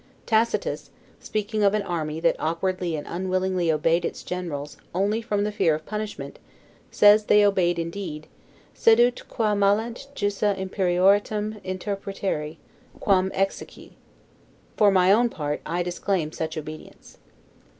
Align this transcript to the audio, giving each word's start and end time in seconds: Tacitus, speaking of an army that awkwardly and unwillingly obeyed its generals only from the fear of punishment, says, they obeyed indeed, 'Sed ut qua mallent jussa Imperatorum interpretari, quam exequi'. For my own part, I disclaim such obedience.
Tacitus, 0.25 0.89
speaking 1.19 1.61
of 1.61 1.75
an 1.75 1.83
army 1.83 2.19
that 2.21 2.35
awkwardly 2.39 2.95
and 2.95 3.05
unwillingly 3.07 3.71
obeyed 3.71 4.03
its 4.03 4.23
generals 4.23 4.75
only 4.95 5.21
from 5.21 5.43
the 5.43 5.51
fear 5.51 5.75
of 5.75 5.85
punishment, 5.85 6.39
says, 6.89 7.25
they 7.25 7.45
obeyed 7.45 7.77
indeed, 7.77 8.25
'Sed 8.73 8.99
ut 8.99 9.27
qua 9.29 9.53
mallent 9.53 10.07
jussa 10.15 10.57
Imperatorum 10.57 11.61
interpretari, 11.63 12.57
quam 12.99 13.29
exequi'. 13.29 13.91
For 14.75 14.89
my 14.89 15.11
own 15.11 15.29
part, 15.29 15.61
I 15.67 15.83
disclaim 15.83 16.31
such 16.31 16.57
obedience. 16.57 17.19